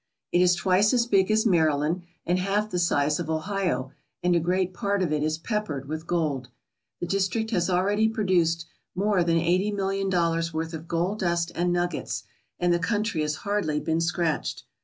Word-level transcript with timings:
It 0.31 0.41
is 0.41 0.55
twice 0.55 0.93
as 0.93 1.05
big 1.05 1.29
as 1.29 1.45
Maryland 1.45 2.01
and 2.25 2.39
half 2.39 2.71
the 2.71 2.79
size 2.79 3.19
of 3.19 3.29
Ohio, 3.29 3.91
and 4.23 4.35
a 4.35 4.39
great 4.39 4.73
part 4.73 5.03
of 5.03 5.13
it 5.13 5.21
is 5.21 5.37
peppered 5.37 5.87
with 5.87 6.07
gold. 6.07 6.49
The 7.01 7.05
district 7.05 7.51
has 7.51 7.69
already 7.69 8.09
produced 8.09 8.65
more 8.95 9.23
than 9.23 9.37
eighty 9.37 9.69
million 9.69 10.09
dollars' 10.09 10.55
worth 10.55 10.73
of 10.73 10.87
gold 10.87 11.19
dust 11.19 11.51
and 11.53 11.71
nuggets 11.71 12.23
and 12.59 12.73
the 12.73 12.79
country 12.79 13.21
has 13.21 13.35
hardly 13.45 13.79
been 13.79 14.01
scratch 14.01 14.55
ed. 14.57 14.63